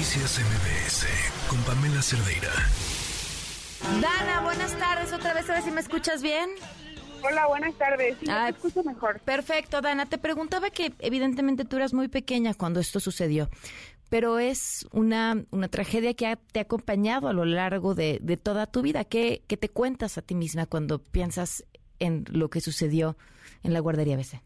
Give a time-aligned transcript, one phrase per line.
[0.00, 1.06] Noticias MBS
[1.46, 2.48] con Pamela Cerdeira.
[4.00, 5.12] Dana, buenas tardes.
[5.12, 6.48] Otra vez, a ver si me escuchas bien.
[7.22, 8.16] Hola, buenas tardes.
[8.18, 9.20] Sí, Ah, te escucho mejor.
[9.20, 10.06] Perfecto, Dana.
[10.06, 13.50] Te preguntaba que evidentemente tú eras muy pequeña cuando esto sucedió,
[14.08, 18.38] pero es una, una tragedia que ha- te ha acompañado a lo largo de, de
[18.38, 19.04] toda tu vida.
[19.04, 21.62] ¿Qué, ¿Qué te cuentas a ti misma cuando piensas
[21.98, 23.18] en lo que sucedió
[23.62, 24.40] en la guardería BC?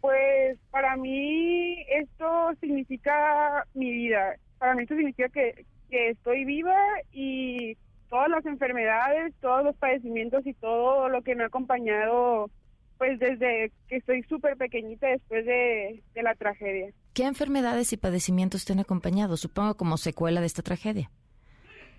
[0.00, 1.57] Pues para mí
[2.00, 4.36] esto significa mi vida.
[4.58, 6.76] Para mí esto significa que, que estoy viva
[7.12, 7.76] y
[8.08, 12.50] todas las enfermedades, todos los padecimientos y todo lo que me ha acompañado
[12.98, 16.92] pues desde que estoy súper pequeñita después de, de la tragedia.
[17.14, 19.36] ¿Qué enfermedades y padecimientos te han acompañado?
[19.36, 21.08] Supongo como secuela de esta tragedia.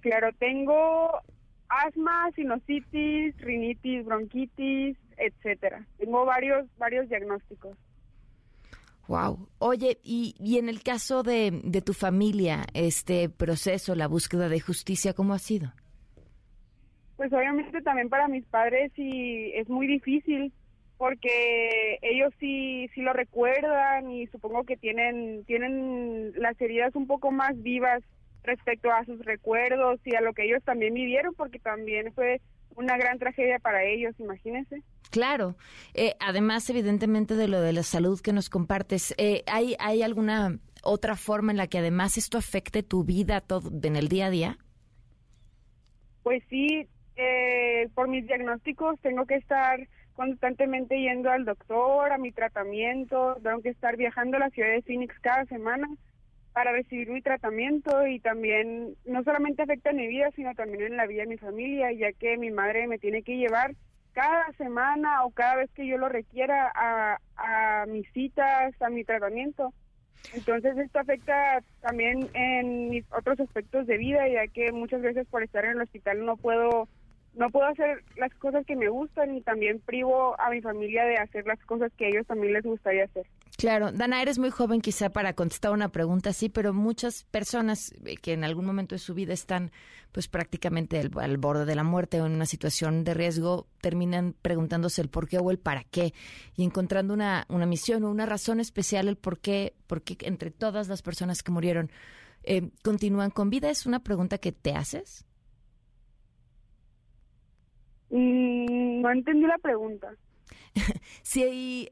[0.00, 1.10] Claro, tengo
[1.68, 5.84] asma, sinusitis, rinitis, bronquitis, etcétera.
[5.98, 7.76] Tengo varios varios diagnósticos.
[9.08, 9.48] Wow.
[9.58, 14.60] Oye, y, y en el caso de, de tu familia, este proceso, la búsqueda de
[14.60, 15.72] justicia, ¿cómo ha sido?
[17.16, 20.52] Pues obviamente también para mis padres sí es muy difícil
[20.96, 27.30] porque ellos sí sí lo recuerdan y supongo que tienen tienen las heridas un poco
[27.30, 28.02] más vivas
[28.42, 32.40] respecto a sus recuerdos y a lo que ellos también vivieron porque también fue
[32.76, 34.82] una gran tragedia para ellos, imagínense.
[35.10, 35.56] Claro.
[35.94, 40.58] Eh, además, evidentemente, de lo de la salud que nos compartes, eh, ¿hay, ¿hay alguna
[40.82, 44.30] otra forma en la que además esto afecte tu vida todo en el día a
[44.30, 44.58] día?
[46.22, 52.32] Pues sí, eh, por mis diagnósticos tengo que estar constantemente yendo al doctor, a mi
[52.32, 55.88] tratamiento, tengo que estar viajando a la ciudad de Phoenix cada semana
[56.54, 60.96] para recibir mi tratamiento y también no solamente afecta en mi vida, sino también en
[60.96, 63.74] la vida de mi familia, ya que mi madre me tiene que llevar
[64.12, 69.02] cada semana o cada vez que yo lo requiera a, a mis citas, a mi
[69.02, 69.74] tratamiento.
[70.32, 75.42] Entonces esto afecta también en mis otros aspectos de vida, ya que muchas veces por
[75.42, 76.88] estar en el hospital no puedo
[77.34, 81.16] no puedo hacer las cosas que me gustan y también privo a mi familia de
[81.16, 83.26] hacer las cosas que a ellos también les gustaría hacer.
[83.56, 88.16] Claro, Dana, eres muy joven quizá para contestar una pregunta así, pero muchas personas eh,
[88.16, 89.70] que en algún momento de su vida están
[90.10, 94.34] pues prácticamente al, al borde de la muerte o en una situación de riesgo, terminan
[94.42, 96.14] preguntándose el por qué o el para qué
[96.56, 100.50] y encontrando una, una misión o una razón especial el por qué, por qué entre
[100.50, 101.92] todas las personas que murieron
[102.42, 103.70] eh, continúan con vida.
[103.70, 105.24] ¿Es una pregunta que te haces?
[108.10, 110.08] Mm, no entendí la pregunta.
[111.22, 111.88] Si hay-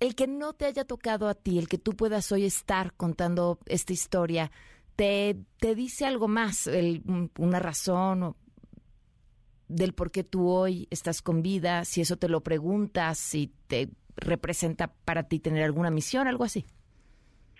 [0.00, 3.58] el que no te haya tocado a ti, el que tú puedas hoy estar contando
[3.66, 4.50] esta historia,
[4.96, 7.02] te, te dice algo más, el-
[7.38, 8.36] una razón o
[9.68, 13.88] del por qué tú hoy estás con vida, si eso te lo preguntas, si te
[14.16, 16.64] representa para ti tener alguna misión, algo así.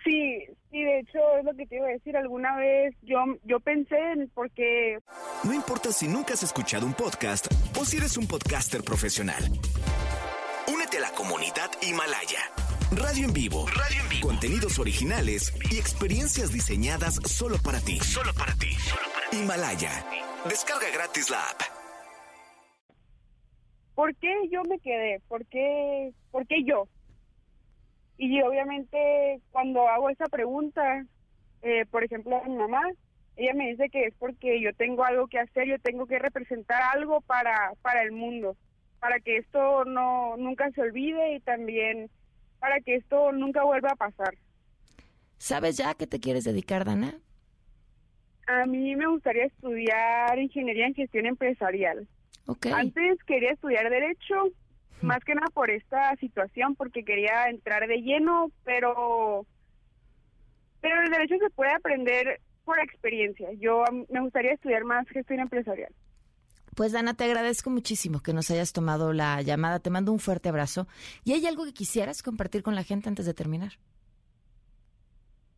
[0.05, 0.39] Sí,
[0.71, 2.15] sí, de hecho es lo que te iba a decir.
[2.15, 4.99] Alguna vez yo yo pensé en porque
[5.45, 7.47] No importa si nunca has escuchado un podcast
[7.81, 9.43] o si eres un podcaster profesional.
[10.97, 12.39] A la comunidad Himalaya.
[12.93, 13.67] Radio en vivo.
[13.67, 14.29] Radio en vivo.
[14.29, 17.99] Contenidos originales y experiencias diseñadas solo para ti.
[17.99, 18.77] Solo para ti.
[19.33, 19.91] Himalaya.
[20.49, 21.63] Descarga gratis la app.
[23.95, 25.21] ¿por qué yo me quedé?
[25.27, 26.87] ¿Por qué, por qué yo?
[28.17, 31.05] Y obviamente cuando hago esa pregunta,
[31.63, 32.83] eh, por ejemplo a mi mamá,
[33.37, 36.81] ella me dice que es porque yo tengo algo que hacer, yo tengo que representar
[36.95, 38.57] algo para, para el mundo,
[39.05, 42.09] para que esto no nunca se olvide y también
[42.59, 44.35] para que esto nunca vuelva a pasar.
[45.37, 47.13] ¿Sabes ya a qué te quieres dedicar, Dana?
[48.47, 52.09] A mí me gustaría estudiar ingeniería en gestión empresarial.
[52.47, 52.69] Ok.
[52.73, 54.37] Antes quería estudiar derecho,
[55.03, 59.47] más que nada por esta situación, porque quería entrar de lleno, pero
[60.81, 63.51] pero el derecho se puede aprender por experiencia.
[63.59, 65.93] Yo me gustaría estudiar más gestión empresarial.
[66.75, 69.81] Pues Dana, te agradezco muchísimo que nos hayas tomado la llamada.
[69.81, 70.87] Te mando un fuerte abrazo.
[71.25, 73.79] ¿Y hay algo que quisieras compartir con la gente antes de terminar?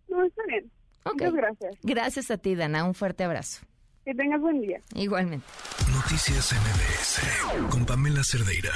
[0.09, 0.71] No, está bien.
[1.05, 1.15] Ok.
[1.15, 1.79] Muchas gracias.
[1.83, 2.85] Gracias a ti, Dana.
[2.85, 3.63] Un fuerte abrazo.
[4.05, 4.81] Que tengas buen día.
[4.95, 5.47] Igualmente.
[5.93, 8.73] Noticias MBS con Pamela Cerdeira.